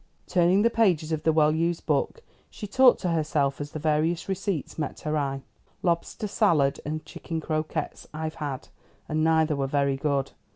Turning 0.25 0.63
the 0.63 0.69
pages 0.71 1.11
of 1.11 1.21
the 1.21 1.31
well 1.31 1.51
used 1.53 1.85
book, 1.85 2.23
she 2.49 2.65
talked 2.65 2.99
to 3.01 3.09
herself 3.11 3.61
as 3.61 3.69
the 3.69 3.77
various 3.77 4.27
receipts 4.27 4.79
met 4.79 5.01
her 5.01 5.15
eye. 5.15 5.43
"Lobster 5.83 6.25
salad 6.27 6.79
and 6.83 7.05
chicken 7.05 7.39
croquettes 7.39 8.07
I've 8.11 8.33
had, 8.41 8.69
and 9.07 9.23
neither 9.23 9.55
were 9.55 9.67
very 9.67 9.97
good. 9.97 10.31